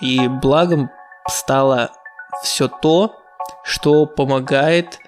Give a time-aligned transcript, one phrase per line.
[0.00, 0.90] И благом
[1.28, 1.90] стало
[2.42, 3.16] все то,
[3.64, 4.98] что помогает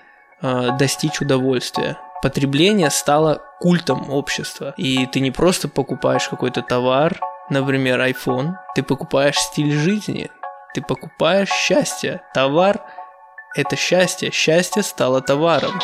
[0.42, 1.99] э, достичь удовольствия.
[2.22, 4.74] Потребление стало культом общества.
[4.77, 7.21] И ты не просто покупаешь какой-то товар,
[7.51, 10.30] например, iPhone, ты покупаешь стиль жизни,
[10.74, 12.23] ты покупаешь счастье.
[12.34, 12.80] Товар–
[13.55, 15.80] это счастье, счастье стало товаром.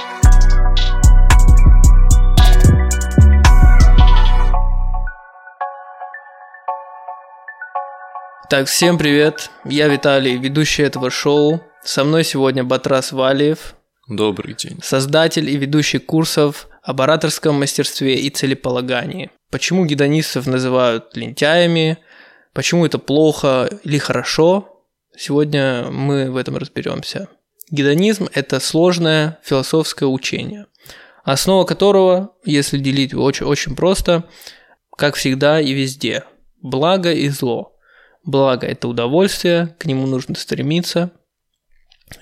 [8.51, 11.63] Так, всем привет, я Виталий, ведущий этого шоу.
[11.83, 13.75] Со мной сегодня Батрас Валиев.
[14.07, 14.81] Добрый день.
[14.83, 19.31] Создатель и ведущий курсов об ораторском мастерстве и целеполагании.
[19.51, 21.97] Почему гедонистов называют лентяями,
[22.53, 24.85] почему это плохо или хорошо,
[25.17, 27.29] сегодня мы в этом разберемся.
[27.71, 30.67] Гедонизм– это сложное философское учение,
[31.25, 34.25] основа которого, если делить очень, очень просто,
[34.99, 36.25] как всегда и везде–
[36.63, 37.71] благо и зло–
[38.25, 41.11] Благо– это удовольствие, к нему нужно стремиться.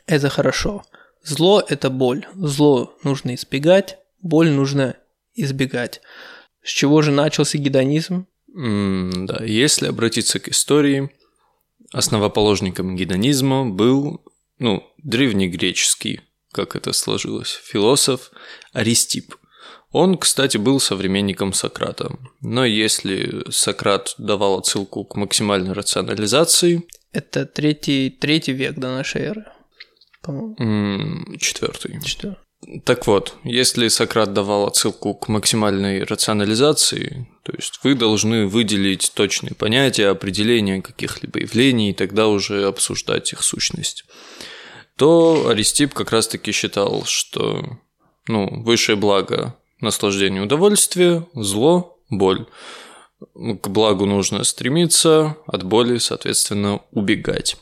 [0.07, 0.85] Это хорошо.
[1.23, 2.27] Зло– это боль.
[2.35, 4.97] Зло нужно избегать, боль нужно
[5.35, 6.01] избегать.
[6.63, 8.27] С чего же начался гедонизм?
[8.55, 11.11] Mm, да, если обратиться к истории,
[11.93, 14.25] основоположником гедонизма был,
[14.59, 18.31] ну, древнегреческий, как это сложилось, философ
[18.73, 19.37] Аристип.
[19.93, 22.17] Он, кстати, был современником Сократа.
[22.41, 26.83] Но если Сократ давал отсылку к максимальной рационализации...
[27.13, 29.45] Это третий, третий век до нашей эры,
[30.23, 31.37] по-моему.
[31.37, 32.01] Четвертый.
[32.03, 32.43] Четвертый.
[32.85, 39.55] Так вот, если Сократ давал отсылку к максимальной рационализации, то есть вы должны выделить точные
[39.55, 44.05] понятия, определения каких-либо явлений и тогда уже обсуждать их сущность,
[44.97, 47.79] то Аристип как раз-таки считал, что
[48.29, 52.47] ну, высшее благо наслаждение, удовольствие, зло, боль.
[53.35, 57.57] К благу нужно стремиться, от боли, соответственно, убегать.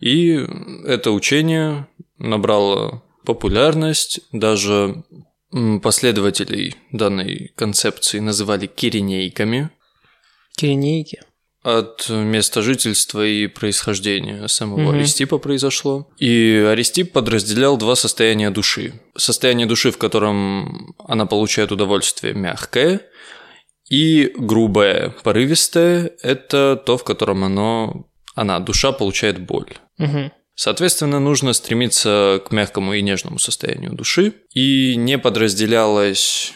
[0.00, 0.46] И
[0.86, 1.86] это учение
[2.18, 5.04] набрало популярность, даже
[5.82, 9.70] последователей данной концепции называли киринейками.
[10.56, 11.20] Киринейки?
[11.62, 14.90] От места жительства и происхождения самого угу.
[14.92, 16.08] Аристипа произошло.
[16.18, 18.94] И Аристип подразделял два состояния души.
[19.16, 23.02] Состояние души, в котором она получает удовольствие мягкое,
[23.90, 29.74] и грубое, порывистое– это то, в котором оно, она, душа, получает боль.
[29.98, 30.30] Угу.
[30.54, 36.52] Соответственно, нужно стремиться к мягкому и нежному состоянию души, и не подразделялось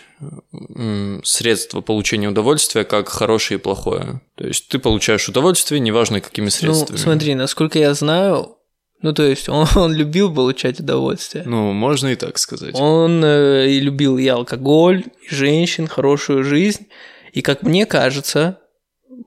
[1.22, 4.20] средство получения удовольствия как хорошее и плохое.
[4.36, 6.96] То есть ты получаешь удовольствие, неважно какими ну, средствами.
[6.96, 8.56] Ну, смотри, насколько я знаю,
[9.02, 11.44] ну, то есть он, он любил получать удовольствие.
[11.46, 12.74] Ну, можно и так сказать.
[12.78, 16.86] Он э, и любил и алкоголь, и женщин, хорошую жизнь.
[17.32, 18.60] И как мне кажется,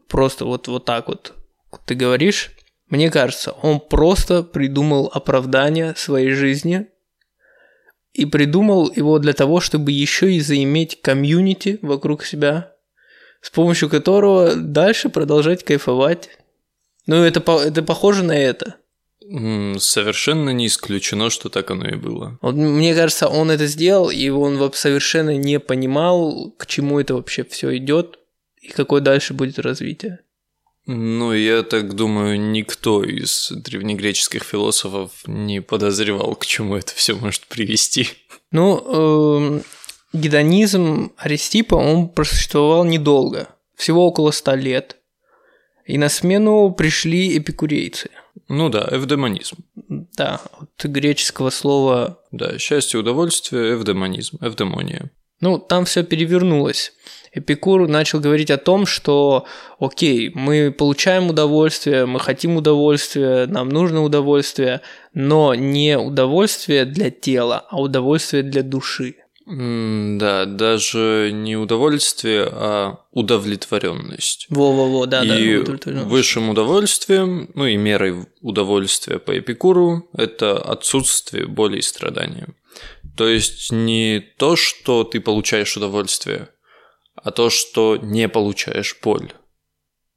[0.08, 1.34] просто вот, вот так вот
[1.86, 2.52] ты говоришь,
[2.90, 6.88] мне кажется, он просто придумал оправдание своей жизни
[8.18, 12.74] и придумал его для того, чтобы еще и заиметь комьюнити вокруг себя,
[13.42, 16.30] с помощью которого дальше продолжать кайфовать.
[17.06, 18.76] Ну, это, это похоже на это.
[19.80, 22.40] Совершенно не исключено, что так оно и было.
[22.42, 27.44] Вот, мне кажется, он это сделал, и он совершенно не понимал, к чему это вообще
[27.44, 28.18] все идет
[28.60, 30.20] и какое дальше будет развитие.
[30.88, 37.46] Ну, я так думаю, никто из древнегреческих философов не подозревал, к чему это все может
[37.48, 38.08] привести.
[38.52, 39.62] Ну, э,
[40.14, 44.96] гедонизм Аристипа, он просуществовал недолго, всего около ста лет.
[45.86, 48.10] И на смену пришли эпикурейцы.
[48.48, 49.58] Ну да, эвдемонизм.
[49.76, 52.22] Да, от греческого слова...
[52.32, 55.12] Да, счастье, удовольствие, эвдемонизм, эвдемония.
[55.42, 56.94] Ну, там все перевернулось.
[57.38, 59.46] Эпикур начал говорить о том, что
[59.80, 64.82] окей, мы получаем удовольствие, мы хотим удовольствия, нам нужно удовольствие,
[65.14, 69.16] но не удовольствие для тела, а удовольствие для души.
[69.48, 74.48] Mm, да, даже не удовольствие, а удовлетворенность.
[74.50, 76.04] Во-во-во, да, и да.
[76.04, 82.48] высшим удовольствием, ну и мерой удовольствия по Эпикуру, это отсутствие боли и страдания.
[83.16, 86.50] То есть не то, что ты получаешь удовольствие,
[87.24, 89.34] а то, что не получаешь боль.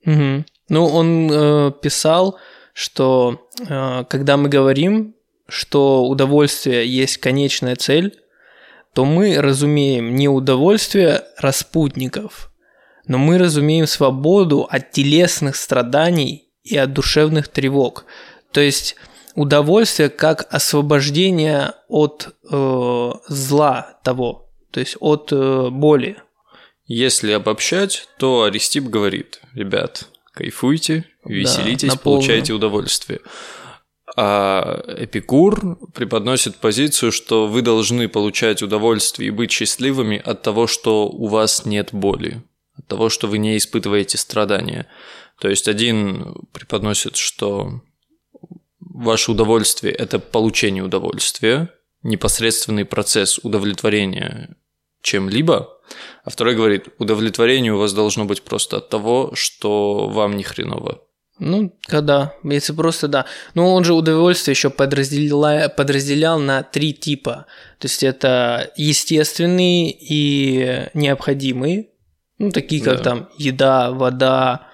[0.06, 0.44] Угу.
[0.68, 2.38] Ну, он э, писал,
[2.72, 5.14] что э, когда мы говорим,
[5.48, 8.18] что удовольствие есть конечная цель,
[8.94, 12.50] то мы разумеем не удовольствие распутников,
[13.06, 18.04] но мы разумеем свободу от телесных страданий и от душевных тревог.
[18.52, 18.96] То есть
[19.34, 26.16] удовольствие как освобождение от э, зла того, то есть от э, боли.
[26.92, 33.20] Если обобщать, то Аристип говорит, ребят, кайфуйте, веселитесь, да, получайте удовольствие.
[34.16, 41.06] А Эпикур преподносит позицию, что вы должны получать удовольствие и быть счастливыми от того, что
[41.06, 42.42] у вас нет боли,
[42.76, 44.88] от того, что вы не испытываете страдания.
[45.38, 47.82] То есть один преподносит, что
[48.80, 51.72] ваше удовольствие– это получение удовольствия,
[52.02, 54.56] непосредственный процесс удовлетворения
[55.02, 55.79] чем-либо,
[56.24, 61.02] а второй говорит, удовлетворение у вас должно быть просто от того, что вам не хреново.
[61.38, 63.24] Ну, когда, если просто да.
[63.54, 67.46] Но он же удовольствие еще подразделял, подразделял на три типа.
[67.78, 71.88] То есть это естественные и необходимые,
[72.38, 73.02] ну, такие как да.
[73.02, 74.70] там еда, вода,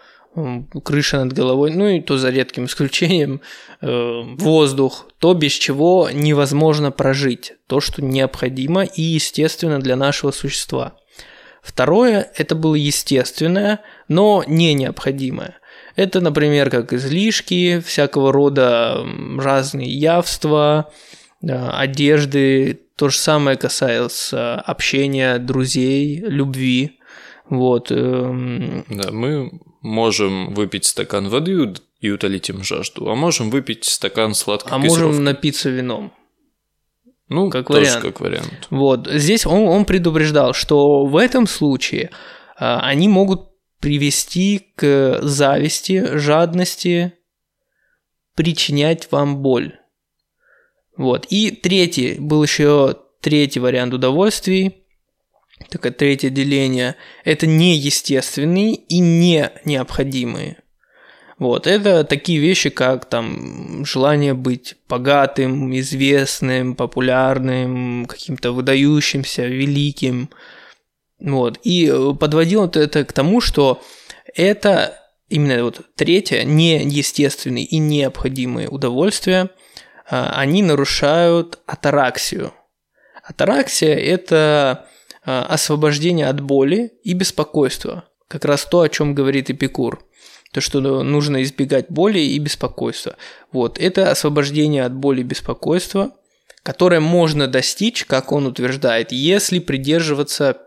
[0.84, 3.40] крыша над головой, ну и то за редким исключением
[3.80, 10.94] э, воздух, то без чего невозможно прожить, то, что необходимо и естественно для нашего существа.
[11.66, 15.58] Второе– это было естественное, но не необходимое.
[15.96, 19.04] Это, например, как излишки, всякого рода
[19.36, 20.92] разные явства,
[21.42, 22.78] э, одежды.
[22.96, 27.00] То же самое касалось общения, друзей, любви.
[27.50, 27.90] Вот.
[27.90, 28.84] Эм.
[28.88, 29.50] Да, мы
[29.82, 35.24] можем выпить стакан воды и утолить им жажду, а можем выпить стакан сладкой А можем
[35.24, 36.12] напиться вином.
[37.28, 38.02] Ну, как тоже вариант.
[38.02, 38.66] как вариант.
[38.70, 39.08] Вот.
[39.10, 42.10] Здесь он, он предупреждал, что в этом случае
[42.56, 43.50] а, они могут
[43.80, 47.14] привести к зависти, жадности,
[48.34, 49.78] причинять вам боль.
[50.96, 51.26] Вот.
[51.30, 54.84] И третий, был еще третий вариант удовольствий,
[55.70, 60.62] такое третье деление, это неестественные и не необходимые.
[61.38, 70.30] Вот, это такие вещи, как там желание быть богатым, известным, популярным, каким-то выдающимся, великим.
[71.20, 73.82] Вот, и подводил это к тому, что
[74.34, 74.98] это
[75.28, 79.50] именно вот третье, неестественные и необходимые удовольствия,
[80.08, 82.52] а, они нарушают атараксию.
[83.22, 84.86] Атараксия– это
[85.24, 88.04] а, освобождение от боли и беспокойства.
[88.28, 90.04] Как раз то, о чем говорит Эпикур.
[90.52, 93.16] То, что нужно избегать боли и беспокойства.
[93.52, 96.12] Вот, это освобождение от боли и беспокойства,
[96.62, 100.58] которое можно достичь, как он утверждает, если придерживаться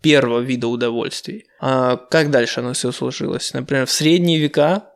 [0.00, 1.46] первого вида удовольствий.
[1.60, 3.52] А как дальше оно все сложилось?
[3.52, 4.90] Например, в средние века,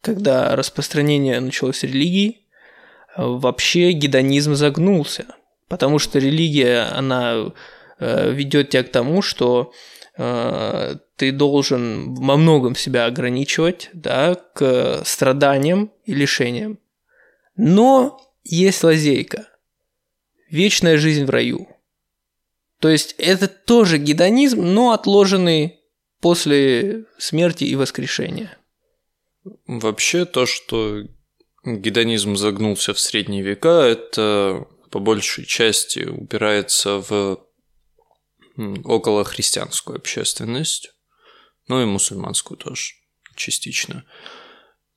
[0.00, 2.46] когда распространение началось религии,
[3.16, 5.26] вообще гедонизм загнулся.
[5.68, 7.52] Потому что религия, она
[7.98, 9.72] Э, ведет тебя к тому, что
[10.16, 16.78] ты должен во многом себя ограничивать, да, к страданиям и лишениям.
[17.56, 19.48] Но есть лазейка.
[20.50, 21.68] Вечная жизнь в раю.
[22.80, 25.80] То есть это тоже гедонизм, но отложенный
[26.20, 28.56] после смерти и воскрешения.
[29.66, 31.02] Вообще то, что
[31.64, 37.45] гедонизм загнулся в средние века, это по большей части упирается в
[38.84, 40.92] около христианскую общественность,
[41.68, 42.94] ну и мусульманскую тоже
[43.34, 44.04] частично.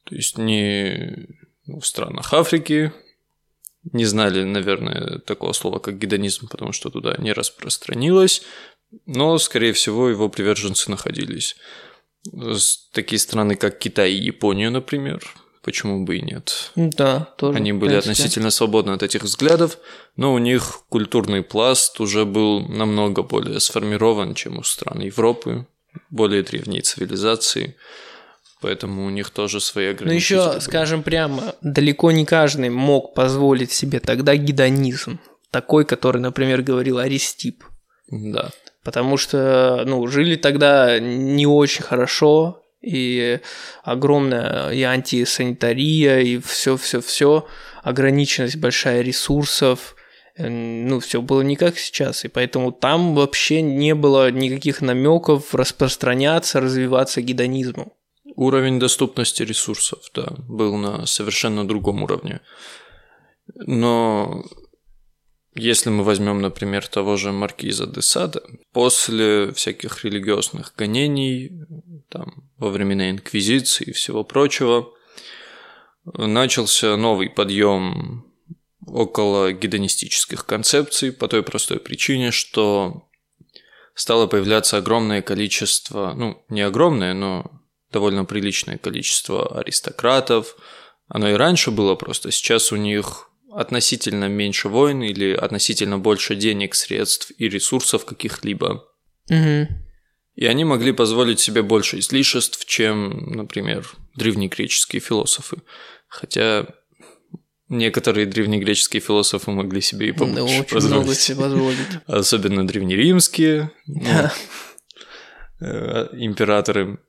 [0.06, 1.28] То есть не
[1.68, 2.92] в странах Африки
[3.92, 8.44] не знали, наверное, такого слова, как гедонизм, потому что туда не распространилось,
[9.06, 11.56] но, скорее всего, его приверженцы находились.
[12.92, 15.24] Такие страны, как Китай и Япония, например,
[15.64, 16.72] почему бы и нет.
[16.76, 17.58] Да, тоже.
[17.58, 19.78] Они были относительно свободны от этих взглядов,
[20.16, 25.68] но у них культурный пласт уже был намного более сформирован, чем у стран Европы,
[26.10, 27.76] более древней цивилизации.
[28.62, 30.42] Поэтому у них тоже свои ограничения.
[30.42, 35.20] Ну еще, скажем прямо, далеко не каждый мог позволить себе тогда гедонизм.
[35.50, 37.64] Такой, который, например, говорил Аристип.
[38.12, 38.50] Да.
[38.84, 43.40] Потому что, ну, жили тогда не очень хорошо, и
[43.84, 47.48] огромная и антисанитария, и все-все-все,
[47.84, 49.96] ограниченность большая ресурсов,
[50.38, 56.62] ну, все было не как сейчас, и поэтому там вообще не было никаких намеков распространяться,
[56.62, 57.94] развиваться гедонизму.
[58.36, 62.40] Уровень доступности ресурсов, да, был на совершенно другом уровне.
[63.56, 64.46] Но
[65.60, 68.42] если мы возьмем, например, того же Маркиза де Сада,
[68.74, 71.52] после всяких религиозных гонений,
[72.10, 74.90] там, во времена Инквизиции и всего прочего,
[76.06, 78.26] начался новый подъем
[78.86, 83.08] около гедонистических концепций по той простой причине, что
[83.94, 87.52] стало появляться огромное количество, ну, не огромное, но
[87.92, 90.56] довольно приличное количество аристократов.
[91.08, 96.76] Оно и раньше было просто, сейчас у них относительно меньше войн или относительно больше денег,
[96.76, 98.86] средств и ресурсов каких-либо.
[99.30, 99.68] Угу.
[100.36, 105.58] И они могли позволить себе больше излишеств, чем, например, древнегреческие философы.
[106.08, 106.66] Хотя
[107.68, 110.96] некоторые древнегреческие философы могли себе и побольше Да, очень позволить.
[110.96, 111.88] много себе позволить.
[112.08, 114.02] Особенно древнеримские ну,
[115.62, 117.00] э, императоры.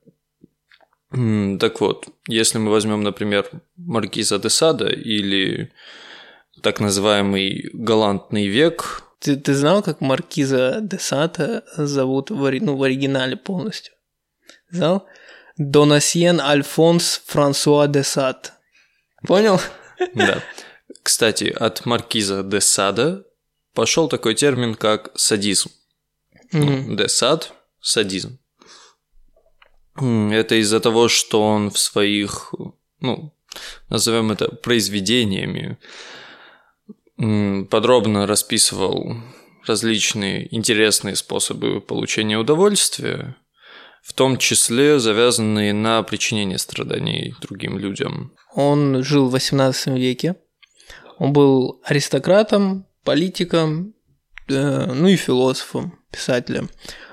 [1.11, 5.71] Так вот, если мы возьмем, например, Маркиза де Сада или
[6.61, 12.83] так называемый галантный век, Ты, ты знал, как Маркиза де Сата зовут в, ну, в
[12.83, 13.93] оригинале полностью?
[14.71, 15.05] Знал?
[15.57, 18.53] Донасьен Альфонс Франсуа де Сад.
[19.27, 19.59] Понял?
[20.15, 20.41] да.
[21.03, 23.23] Кстати, от Маркиза де Сада
[23.73, 25.69] пошел такой термин, как садизм.
[26.51, 28.39] Ну, де Сад– садизм.
[29.95, 32.53] Это из-за того, что он в своих,
[32.99, 33.33] ну,
[33.89, 35.77] назовем это произведениями,
[37.69, 39.17] подробно расписывал
[39.65, 43.35] различные интересные способы получения удовольствия,
[44.01, 48.33] в том числе завязанные на причинение страданий другим людям.
[48.55, 50.35] Он жил в 18 веке.
[51.19, 53.93] Он был аристократом, политиком,
[54.49, 56.69] э, ну и философом, писателем.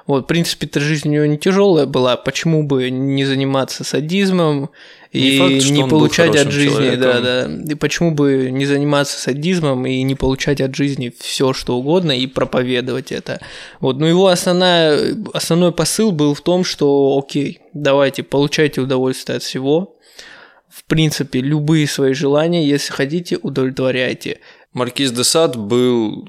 [0.07, 2.17] Вот, в принципе, эта жизнь у него не тяжелая была.
[2.17, 4.71] Почему бы не заниматься садизмом
[5.12, 7.64] Не и факт, не получать от жизни, да, человеком.
[7.64, 7.73] да.
[7.73, 12.26] И почему бы не заниматься садизмом и не получать от жизни все, что угодно и
[12.26, 13.40] проповедовать это.
[13.81, 19.43] Вот, но его основная, основной посыл был в том, что, окей, давайте, получайте удовольствие от
[19.43, 19.99] всего,
[20.71, 24.40] в принципе, любые свои желания, если хотите, удовлетворяйте.
[24.73, 26.28] Маркиз де Сад был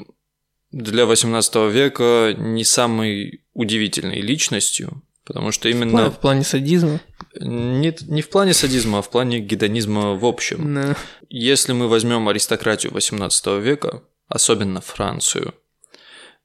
[0.72, 7.00] для 18 века не самой удивительной личностью, потому что именно в плане садизма.
[7.40, 10.76] не, не в плане садизма, а в плане гедонизма в общем.
[10.76, 10.96] Да.
[11.30, 15.54] Если мы возьмем аристократию 18 века, особенно Францию,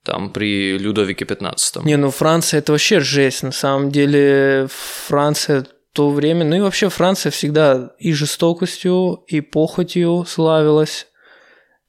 [0.03, 3.43] там при Людовике 15, Не, ну Франция это вообще жесть.
[3.43, 9.41] На самом деле Франция в то время, ну и вообще Франция всегда и жестокостью, и
[9.41, 11.07] похотью славилась,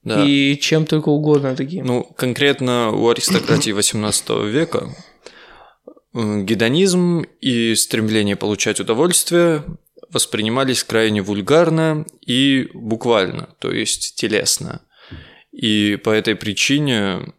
[0.06, 0.24] да.
[0.24, 1.86] и чем только угодно таким.
[1.86, 4.96] Ну, конкретно у аристократии 18 века
[6.14, 9.64] э, гедонизм и стремление получать удовольствие
[10.10, 14.82] воспринимались крайне вульгарно и буквально, то есть телесно.
[15.52, 17.34] И по этой причине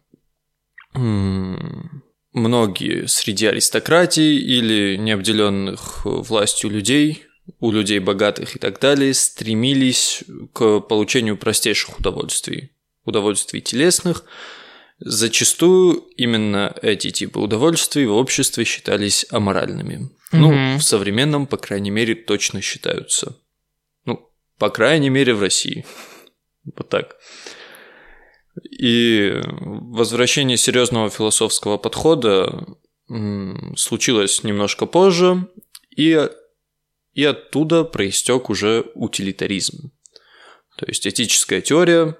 [0.93, 7.23] многие среди аристократии или необделенных властью людей,
[7.59, 10.23] у людей богатых и так далее, стремились
[10.53, 12.71] к получению простейших удовольствий,
[13.05, 14.23] удовольствий телесных.
[14.99, 20.09] Зачастую именно эти типы удовольствий в обществе считались аморальными.
[20.31, 20.79] Ну, Мгм.
[20.79, 23.37] в современном, по крайней мере, точно считаются.
[24.05, 25.85] Ну, по крайней мере, в России.
[26.75, 27.15] Вот так.
[28.71, 32.65] И возвращение серьезного философского подхода
[33.75, 35.47] случилось немножко позже,
[35.95, 36.27] и,
[37.17, 39.91] и оттуда проистек уже утилитаризм.
[40.77, 42.15] То есть этическая теория,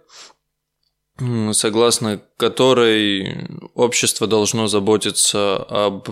[1.52, 6.10] согласно которой общество должно заботиться об,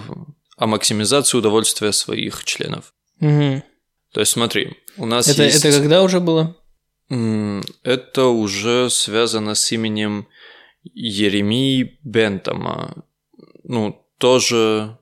[0.57, 2.93] о максимизации удовольствия своих членов.
[3.19, 3.63] Мгм.
[4.13, 5.65] То есть смотри, у нас Это, есть...
[5.65, 6.55] это когда уже было?
[7.09, 10.27] Это уже связано с именем
[10.83, 13.03] Еремии Бентама.
[13.63, 14.99] Ну, тоже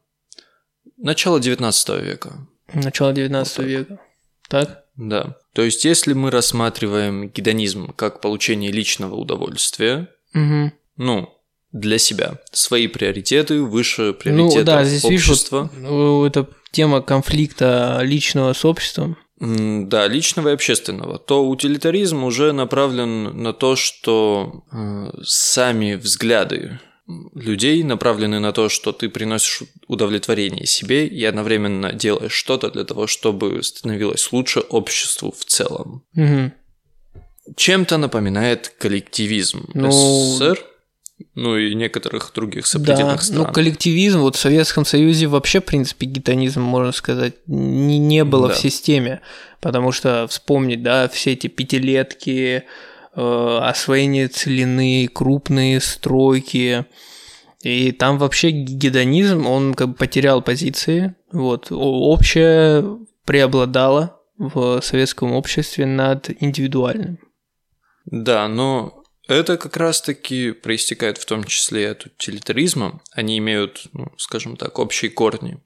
[0.96, 2.48] начало 19 века.
[2.74, 3.68] Начало 19 Вот так.
[3.68, 4.02] века.
[4.50, 4.84] Так?
[4.96, 5.36] Да.
[5.54, 10.74] То есть, если мы рассматриваем гедонизм как получение личного удовольствия, Мгм.
[10.98, 11.30] ну,
[11.72, 15.70] для себя, свои приоритеты выше приоритетов Ну да, здесь видишь, вот, общества.
[15.76, 19.18] ну, это тема конфликта личного с обществом.
[19.40, 27.84] Да, личного и общественного, то утилитаризм уже направлен на то, что э, сами взгляды людей
[27.84, 33.62] направлены на то, что ты приносишь удовлетворение себе и одновременно делаешь что-то для того, чтобы
[33.62, 36.04] становилось лучше обществу в целом.
[36.14, 36.54] Мгм.
[37.58, 40.60] Чем-то напоминает коллективизм Ну, СССР,
[41.36, 43.48] ну и некоторых других сопредельных Да, стран.
[43.48, 48.48] ну коллективизм, вот в Советском Союзе вообще, в принципе, гедонизм, можно сказать, не, не было
[48.48, 48.54] Да.
[48.54, 49.20] в системе,
[49.60, 52.64] потому что вспомнить, да, все эти пятилетки, э,
[53.16, 56.86] освоение целины, крупные стройки,
[57.62, 65.86] и там вообще гедонизм, он как бы потерял позиции, вот, общее преобладало в советском обществе
[65.86, 67.20] над индивидуальным.
[68.06, 73.02] Да, но это как раз-таки проистекает в том числе от утилитаризма.
[73.12, 75.60] Они имеют, ну, скажем так, общие корни.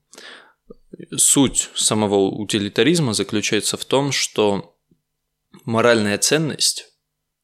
[1.15, 4.75] Суть самого утилитаризма заключается в том, что
[5.65, 6.85] моральная ценность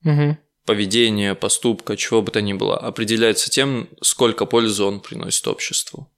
[0.04, 0.38] Мгм.
[0.66, 6.10] поведения, поступка, чего бы то ни было, определяется тем, сколько пользы он приносит обществу.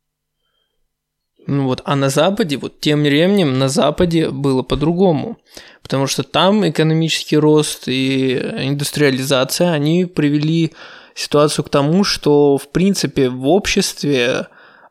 [1.47, 5.37] Ну вот, а на Западе, вот тем временем на Западе было по-другому.
[5.83, 10.73] Потому что там экономический рост и индустриализация, они привели
[11.13, 14.47] ситуацию к тому, что, в принципе, в обществе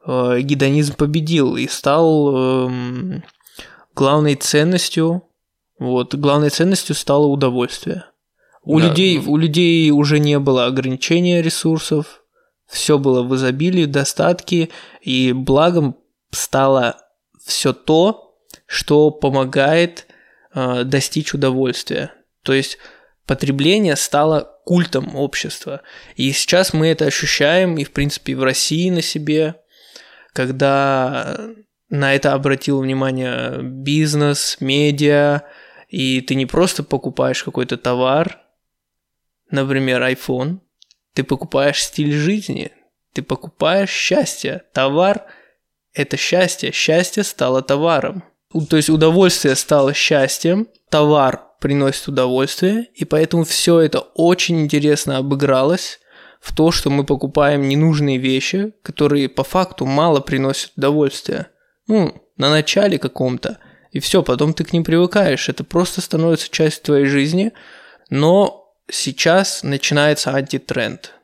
[0.07, 3.21] э, гедонизм победил и стал э,
[3.95, 5.25] главной ценностью,
[5.81, 8.05] вот, главной ценностью стало удовольствие.
[8.65, 8.89] У, да.
[8.89, 12.23] людей, у людей уже не было ограничения ресурсов,
[12.67, 14.71] все было в изобилии, в достатке,
[15.03, 15.97] и благом
[16.31, 16.97] стало
[17.45, 20.07] все то, что помогает
[20.55, 22.13] э, достичь удовольствия.
[22.43, 22.79] То есть
[23.27, 25.83] потребление стало культом общества.
[26.17, 29.57] И сейчас мы это ощущаем, и в принципе в России на себе,
[30.33, 31.39] когда
[31.91, 35.43] на это обратил внимание бизнес, медиа,
[35.89, 38.44] и ты не просто покупаешь какой-то товар,
[39.51, 40.59] например, iPhone,
[41.15, 42.73] ты покупаешь стиль жизни,
[43.13, 44.63] ты покупаешь счастье.
[44.73, 45.25] Товар–
[45.95, 48.25] это счастье, счастье стало товаром.
[48.69, 55.99] То есть удовольствие стало счастьем, товар приносит удовольствие, и поэтому все это очень интересно обыгралось
[56.41, 61.49] в то, что мы покупаем ненужные вещи, которые по факту мало приносят удовольствия.
[61.87, 63.59] Ну, на начале каком-то,
[63.93, 67.53] и все, потом ты к ним привыкаешь, это просто становится частью твоей жизни,
[68.11, 71.15] но сейчас начинается антитренд.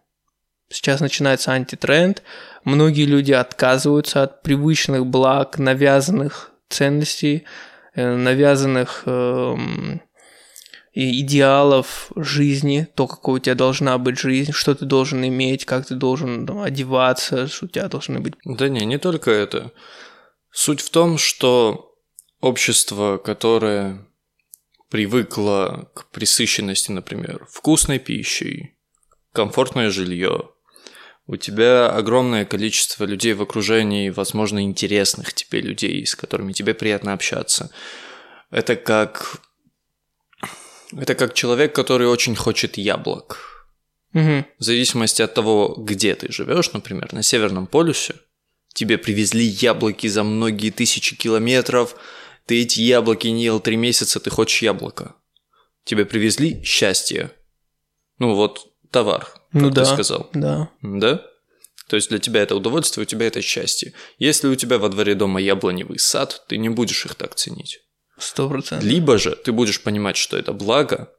[0.69, 2.23] Сейчас начинается антитренд,
[2.65, 7.45] многие люди отказываются от привычных благ, навязанных ценностей,
[7.95, 10.01] э, навязанных эм,
[10.93, 15.95] идеалов жизни, то, какой у тебя должна быть жизнь, что ты должен иметь, как ты
[15.95, 18.35] должен там, одеваться, что у тебя должны быть.
[18.45, 19.73] Да не, не только это.
[20.53, 21.95] Суть в том, что
[22.41, 24.07] общество, которое
[24.91, 28.77] привыкло к присыщенности, например, вкусной пищей,
[29.33, 30.51] комфортное жилье,
[31.27, 37.13] у тебя огромное количество людей в окружении, возможно, интересных тебе людей, с которыми тебе приятно
[37.13, 37.71] общаться.
[38.51, 39.41] Это как
[40.93, 43.69] это как человек, который очень хочет яблок.
[44.13, 44.45] Угу.
[44.59, 48.17] В зависимости от того, где ты живешь, например, на Северном полюсе,
[48.75, 51.95] тебе привезли яблоки за многие тысячи километров,
[52.51, 55.15] ты эти яблоки не ел три месяца, ты хочешь яблоко.
[55.85, 57.31] Тебе привезли счастье.
[58.19, 60.31] Ну вот, товар, как ну, да, ты сказал.
[60.35, 60.69] Да.
[60.83, 61.25] Да?
[61.89, 63.93] То есть для тебя это удовольствие, у тебя это счастье.
[64.19, 67.83] Если у тебя во дворе дома яблоневый сад, ты не будешь их так ценить.
[68.19, 68.85] Сто процентов.
[68.85, 71.13] Либо же ты будешь понимать, что это благо,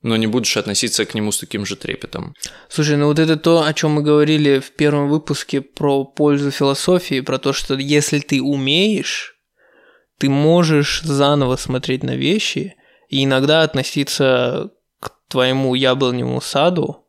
[0.00, 2.34] но не будешь относиться к нему с таким же трепетом.
[2.70, 7.20] Слушай, ну вот это то, о чем мы говорили в первом выпуске про пользу философии,
[7.20, 9.36] про то, что если ты умеешь,
[10.20, 12.76] ты можешь заново смотреть на вещи
[13.08, 17.06] и иногда относиться к твоему яблоневому саду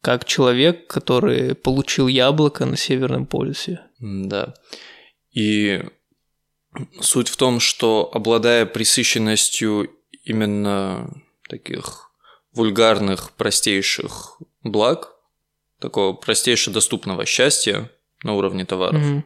[0.00, 3.80] как человек, который получил яблоко на Северном полюсе.
[4.00, 4.54] Да.
[5.30, 5.82] И
[7.00, 9.90] Суть в том, что обладая присыщенностью
[10.24, 11.10] именно
[11.48, 12.10] таких
[12.54, 15.14] вульгарных, простейших благ,
[15.80, 17.90] такого простейше доступного счастья
[18.22, 19.22] на уровне товаров, mm-hmm.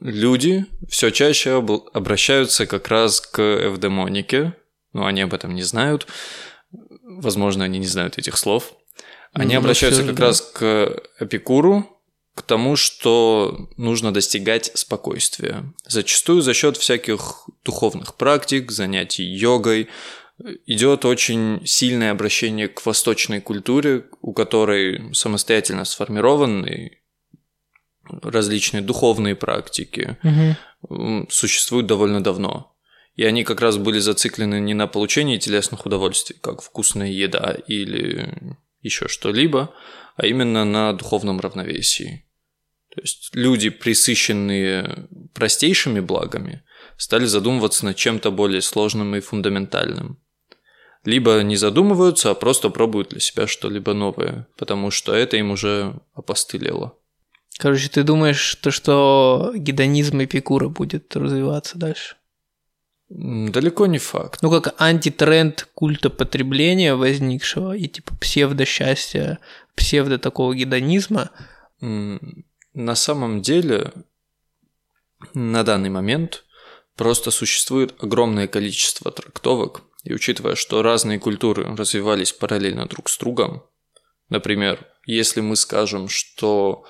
[0.00, 1.52] Люди все чаще
[1.92, 4.54] обращаются как раз к эвдемонике,
[4.92, 6.06] но они об этом не знают,
[7.02, 8.74] возможно, они не знают этих слов.
[9.32, 10.26] Они ну, обращаются как да.
[10.26, 11.88] раз к Эпикуру,
[12.34, 15.72] к тому, что нужно достигать спокойствия.
[15.86, 19.88] Зачастую за счет всяких духовных практик, занятий йогой,
[20.66, 27.01] идет очень сильное обращение к восточной культуре, у которой самостоятельно сформированы
[28.22, 31.26] различные духовные практики, угу.
[31.30, 32.74] существуют довольно давно.
[33.14, 38.56] И они как раз были зациклены не на получении телесных удовольствий, как вкусная еда или
[38.80, 39.74] еще что-либо,
[40.16, 42.24] а именно на духовном равновесии.
[42.94, 46.62] То есть люди, присыщенные простейшими благами,
[46.96, 50.18] стали задумываться над чем-то более сложным и фундаментальным.
[51.04, 56.00] Либо не задумываются, а просто пробуют для себя что-либо новое, потому что это им уже
[56.14, 56.96] опостылело.
[57.62, 62.16] Короче, ты думаешь, то, что гедонизм Эпикура будет развиваться дальше?
[63.08, 64.42] Далеко не факт.
[64.42, 69.38] Ну, как антитренд культа потребления возникшего и типа псевдо-счастья,
[69.76, 71.30] псевдо такого гедонизма.
[71.78, 73.92] На самом деле,
[75.32, 76.42] на данный момент
[76.96, 83.62] просто существует огромное количество трактовок, и учитывая, что разные культуры развивались параллельно друг с другом,
[84.30, 86.84] например, если мы скажем, что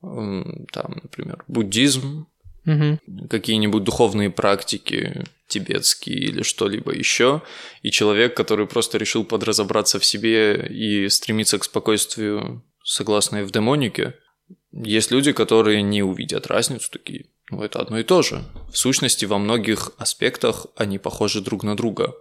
[0.00, 2.26] там, например, буддизм,
[2.66, 2.98] угу.
[3.28, 7.42] какие-нибудь духовные практики тибетские или что-либо еще,
[7.82, 14.14] и человек, который просто решил подразобраться в себе и стремиться к спокойствию согласно эвдемонике,
[14.72, 18.44] есть люди, которые не увидят разницу, такие, Ну, это одно и то же.
[18.72, 22.14] В сущности, во многих аспектах они похожи друг на друга.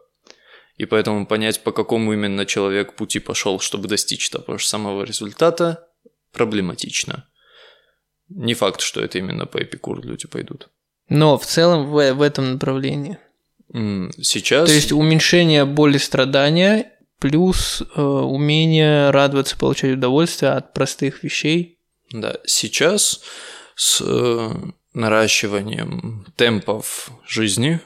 [0.77, 5.87] И поэтому понять, по какому именно человек пути пошел, чтобы достичь того же самого результата,
[6.31, 7.27] проблематично.
[8.29, 10.69] Не факт, что это именно по эпикуру люди пойдут.
[11.09, 13.17] Но в целом в, в этом направлении.
[13.71, 14.69] Сейчас...
[14.69, 21.77] То есть уменьшение боли страдания плюс э, умение радоваться, получать удовольствие от простых вещей.
[22.11, 23.21] Да, сейчас
[23.75, 24.49] с э,
[24.93, 27.79] наращиванием темпов жизни,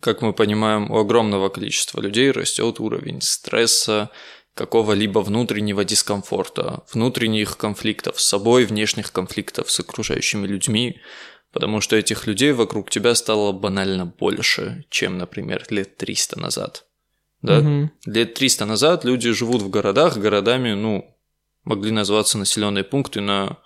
[0.00, 4.10] как мы понимаем, у огромного количества людей растет уровень стресса,
[4.54, 11.00] какого-либо внутреннего дискомфорта, внутренних конфликтов с собой, внешних конфликтов с окружающими людьми,
[11.52, 16.86] потому что этих людей вокруг тебя стало банально больше, чем, например, лет 300 назад.
[17.42, 17.58] Да?
[17.58, 17.90] Угу.
[18.06, 21.14] Лет 300 назад люди живут в городах, городами, ну,
[21.64, 23.58] могли назваться населенные пункты на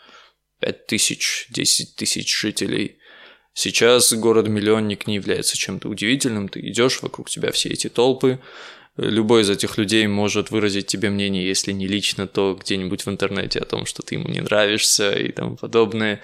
[0.61, 2.99] 5 тысяч, 10 тысяч жителей.
[3.53, 8.41] Сейчас город-миллионник не является чем-то удивительным, ты идешь, вокруг тебя все эти толпы,
[8.99, 13.61] любой из этих людей может выразить тебе мнение, если не лично, то где-нибудь в интернете
[13.61, 16.21] о том, что ты ему не нравишься и тому подобное.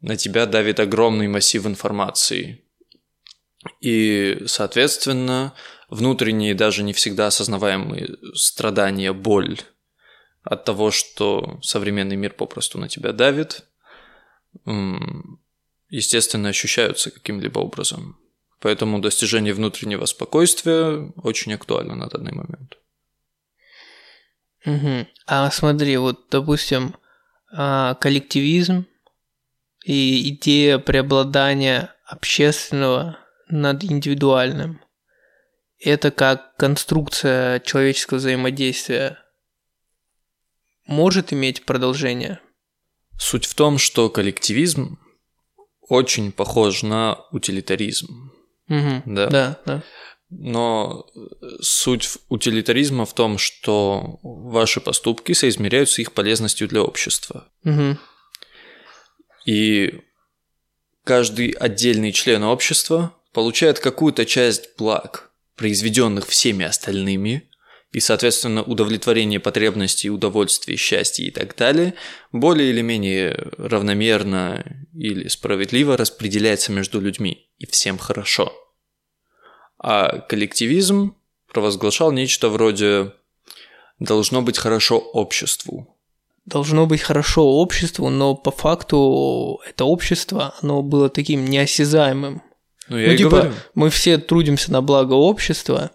[0.00, 2.62] На тебя давит огромный массив информации.
[3.80, 5.54] И, соответственно,
[5.88, 9.58] внутренние, даже не всегда осознаваемые страдания, боль
[10.42, 13.66] от того, что современный мир попросту на тебя давит,
[15.88, 18.18] естественно, ощущаются каким-либо образом.
[18.60, 22.76] Поэтому достижение внутреннего спокойствия очень актуально на данный момент.
[24.66, 25.06] Угу.
[25.26, 26.94] А смотри, вот, допустим,
[27.52, 28.86] а, коллективизм
[29.84, 33.18] и идея преобладания общественного
[33.48, 34.82] над индивидуальным.
[35.78, 39.18] Это как конструкция человеческого взаимодействия
[40.86, 42.40] может иметь продолжение?
[43.18, 44.98] Суть в том, что коллективизм
[45.80, 48.32] очень похож на утилитаризм.
[48.70, 49.26] Угу, да.
[49.26, 49.82] да, да.
[50.30, 51.06] Но
[51.60, 57.48] суть утилитаризма в том, что ваши поступки соизмеряются их полезностью для общества.
[57.64, 57.98] Угу.
[59.46, 60.00] И
[61.02, 67.49] каждый отдельный член общества получает какую-то часть благ, произведенных всеми остальными,
[67.92, 71.94] и, соответственно, удовлетворение потребностей, удовольствия, счастья и так далее
[72.32, 78.52] более или менее равномерно или справедливо распределяется между людьми, и всем хорошо.
[79.78, 81.16] А коллективизм
[81.52, 83.12] провозглашал нечто вроде
[83.98, 85.96] «должно быть хорошо обществу».
[86.46, 92.42] Должно быть хорошо обществу, но по факту это общество, оно было таким неосязаемым.
[92.88, 93.52] Ну, я ну, и типа, говорю.
[93.74, 95.92] мы все трудимся на благо общества,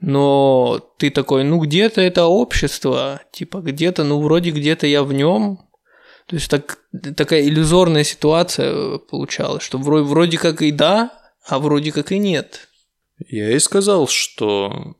[0.00, 5.60] но ты такой, ну где-то это общество, типа где-то, ну вроде где-то я в нем.
[6.26, 6.78] То есть так,
[7.16, 11.12] такая иллюзорная ситуация получалась, что вроде, вроде как и да,
[11.46, 12.68] а вроде как и нет.
[13.28, 14.96] Я и сказал, что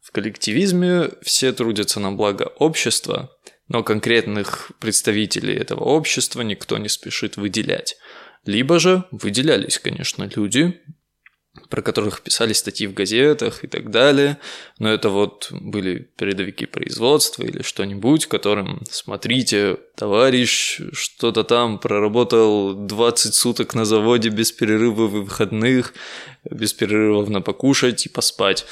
[0.00, 3.30] в коллективизме все трудятся на благо общества,
[3.68, 7.96] но конкретных представителей этого общества никто не спешит выделять.
[8.44, 10.80] Либо же выделялись, конечно, люди,
[11.68, 14.38] про которых писали статьи в газетах и так далее,
[14.78, 23.34] но это вот были передовики производства или что-нибудь, которым, смотрите, товарищ что-то там проработал 20
[23.34, 25.92] суток на заводе без перерывов и выходных,
[26.50, 28.64] без перерывов на покушать и поспать.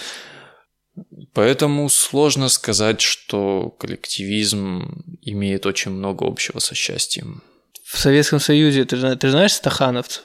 [1.35, 7.43] Поэтому сложно сказать, что коллективизм имеет очень много общего со счастьем.
[7.85, 10.23] В Советском Союзе ты, ты знаешь стахановцев?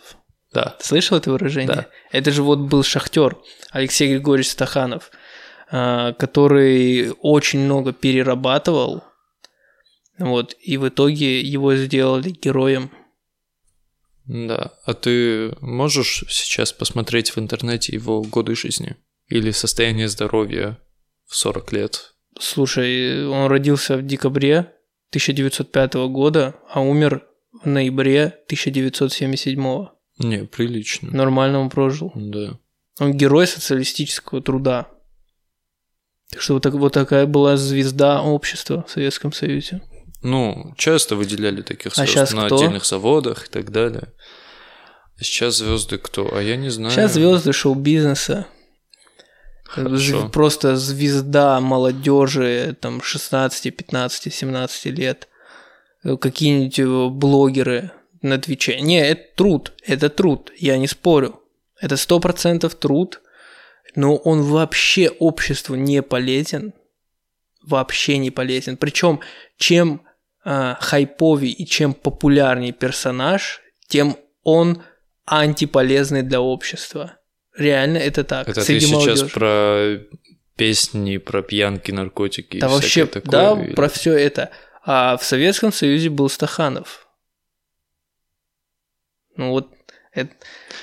[0.56, 0.76] Да.
[0.80, 1.76] Ты слышал это выражение?
[1.76, 1.88] Да.
[2.12, 3.38] Это же вот был шахтер
[3.72, 5.12] Алексей Григорьевич Стаханов,
[5.70, 9.04] а, который очень много перерабатывал,
[10.18, 12.90] вот, и в итоге его сделали героем.
[14.26, 14.72] Да.
[14.86, 18.96] А ты можешь сейчас посмотреть в интернете его годы жизни?
[19.28, 20.80] Или состояние здоровья
[21.28, 22.14] в 40 лет?
[22.40, 24.60] Слушай, он родился в декабре
[25.10, 27.28] 1905 года, а умер
[27.62, 29.95] в ноябре 1977.
[30.18, 31.12] Не, прилично.
[31.12, 32.12] Нормально он прожил.
[32.16, 32.58] Да.
[33.00, 34.88] Он герой социалистического труда.
[36.32, 39.82] Так что вот, так, вот такая была звезда общества в Советском Союзе.
[40.22, 42.56] Ну, часто выделяли таких а звезд на кто?
[42.56, 44.14] отдельных заводах и так далее.
[45.20, 46.36] А сейчас звезды кто?
[46.36, 46.92] А я не знаю.
[46.92, 48.48] Сейчас звезды шоу-бизнеса.
[49.66, 50.30] Хорошо.
[50.30, 55.28] Просто звезда молодежи, там 16, 15, 17 лет.
[56.04, 57.92] Какие-нибудь блогеры,
[58.26, 58.80] на Твиче.
[58.82, 61.42] Не, это труд, это труд, я не спорю.
[61.80, 63.22] Это сто процентов труд,
[63.96, 66.74] но он вообще обществу не полезен.
[67.64, 68.78] Вообще не полезен.
[68.78, 69.22] Причем,
[69.58, 70.02] чем
[70.46, 74.84] э, хайповей и чем популярнее персонаж, тем он
[75.28, 77.18] антиполезный для общества.
[77.58, 78.48] Реально это так.
[78.48, 79.28] Это среди ты сейчас молодежи.
[79.34, 79.98] про
[80.56, 83.32] песни, про пьянки, наркотики Да и вообще, такое?
[83.32, 84.52] да, или- про все это.
[84.86, 87.05] А в Советском Союзе был Стаханов.
[89.38, 89.70] Ну вот,
[90.14, 90.34] это,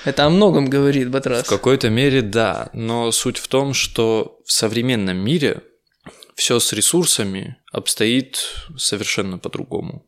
[0.05, 1.45] это о многом говорит Батрас.
[1.45, 5.61] В какой-то мере да, но суть в том, что в современном мире
[6.35, 8.39] все с ресурсами обстоит
[8.77, 10.05] совершенно по-другому.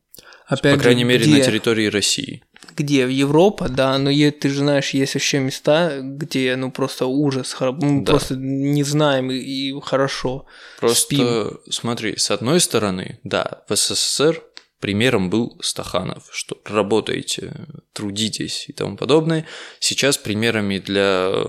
[0.48, 2.44] Опять По же, крайней мере, где, на территории России.
[2.76, 3.08] Где?
[3.08, 8.04] В Европа, да, но ты же знаешь, есть вообще места, где, ну, просто ужас, мы
[8.04, 8.12] Да.
[8.14, 10.46] просто не знаем и, и хорошо.
[10.80, 11.60] Просто Спим.
[11.72, 14.44] смотри, с одной стороны, да, в СССР
[14.86, 19.48] примером был Стаханов, что работаете, трудитесь и тому подобное.
[19.80, 21.44] Сейчас примерами для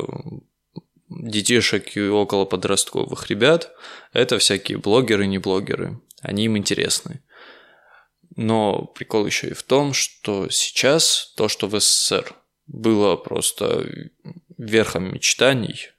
[1.11, 3.75] детишек и около подростковых ребят
[4.14, 6.01] это всякие блогеры, не блогеры.
[6.22, 7.22] Они им интересны.
[8.37, 12.35] Но прикол еще и в том, что сейчас то, что в СССР
[12.66, 13.87] было просто
[14.57, 15.90] верхом мечтаний,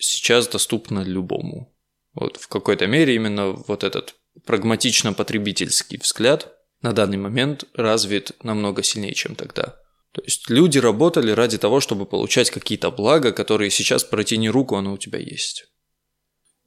[0.00, 1.72] сейчас доступно любому.
[2.14, 9.14] Вот в какой-то мере именно вот этот прагматично-потребительский взгляд на данный момент развит намного сильнее,
[9.14, 9.76] чем тогда.
[10.12, 14.92] То есть люди работали ради того, чтобы получать какие-то блага, которые сейчас протяни руку, оно
[14.92, 15.64] у тебя есть.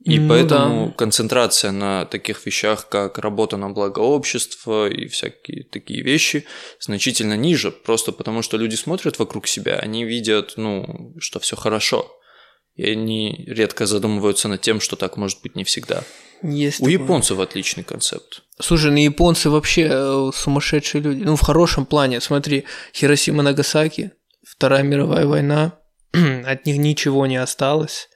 [0.04, 0.94] И Ну поэтому да.
[0.94, 6.46] концентрация на таких вещах, как работа на благо общества и всякие такие вещи,
[6.80, 12.12] значительно ниже, просто потому что люди смотрят вокруг себя, они видят, ну, что все хорошо.
[12.76, 16.04] И они редко задумываются над тем, что так может быть не всегда.
[16.44, 17.02] Есть У такое.
[17.02, 18.44] японцев отличный концепт.
[18.60, 21.24] Слушай, ну японцы вообще э, сумасшедшие люди.
[21.24, 22.20] Ну, в хорошем плане.
[22.20, 24.12] Смотри, Хиросима Нагасаки,
[24.46, 25.80] Вторая мировая война,
[26.46, 28.10] от них ничего не осталось.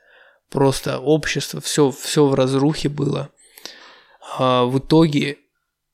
[0.49, 3.29] Просто общество, все, все в разрухе было.
[4.37, 5.37] А в итоге,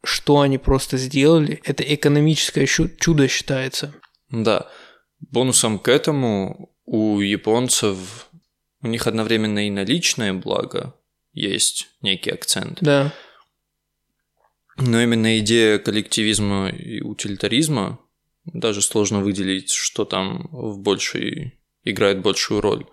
[0.04, 3.94] что они просто сделали, это экономическое чудо считается.
[4.30, 4.68] Да.
[5.20, 8.25] Бонусом к этому у японцев
[8.86, 10.94] у них одновременно и наличное благо
[11.34, 13.12] есть некий акцент, Да.
[14.78, 18.00] но именно идея коллективизма и утилитаризма
[18.46, 22.86] даже сложно выделить, что там в большей играет большую роль,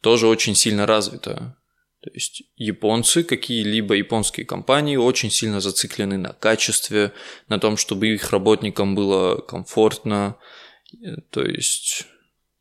[0.00, 1.56] тоже очень сильно развита.
[2.00, 7.12] То есть японцы, какие-либо японские компании очень сильно зациклены на качестве,
[7.48, 10.36] на том, чтобы их работникам было комфортно,
[11.30, 12.06] то есть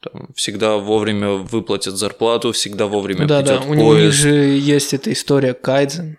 [0.10, 3.58] там, всегда вовремя выплатят зарплату, всегда вовремя да, да.
[3.58, 4.18] придет У них поезд.
[4.18, 6.18] же есть эта история Кайдзен,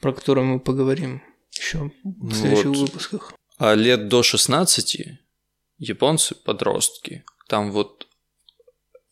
[0.00, 1.22] про которую мы поговорим
[1.52, 2.76] еще в следующих Вот.
[2.78, 3.32] выпусках.
[3.58, 4.96] А лет до 16
[5.78, 8.06] японцы, подростки, там вот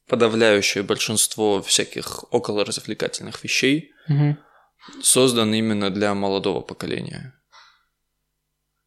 [0.06, 4.36] подавляющее большинство всяких околоразвлекательных вещей Мгм.
[5.02, 7.32] созданы именно для молодого поколения.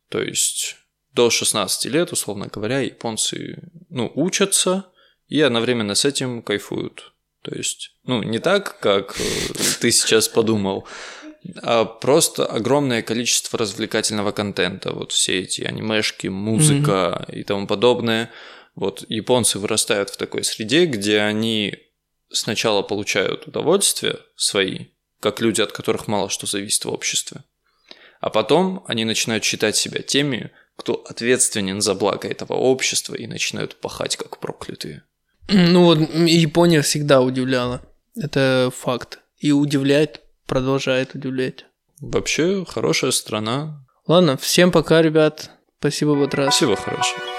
[0.09, 0.77] То есть
[1.17, 3.57] до 16 лет, условно говоря, японцы
[3.89, 4.85] ну, учатся
[5.27, 7.11] и одновременно с этим кайфуют.
[7.41, 9.23] То есть, ну, не так, как э,
[9.81, 10.87] ты сейчас подумал,
[11.63, 14.93] а просто огромное количество развлекательного контента.
[14.93, 18.29] Вот все эти анимешки, музыка и тому подобное.
[18.75, 21.75] Вот японцы вырастают в такой среде, где они
[22.29, 24.85] сначала получают удовольствие свои,
[25.19, 27.41] как люди, от которых мало что зависит в обществе.
[28.19, 33.75] А потом они начинают считать себя теми, кто ответственен за благо этого общества и начинают
[33.75, 35.03] пахать как проклятые.
[35.49, 37.81] Ну вот Япония всегда удивляла.
[38.15, 39.19] Это факт.
[39.37, 41.65] И удивляет, продолжает удивлять.
[41.99, 43.85] Вообще, хорошая страна.
[44.07, 45.51] Ладно, всем пока, ребят.
[45.79, 46.55] Спасибо, Батрас.
[46.55, 47.36] Всего хорошего.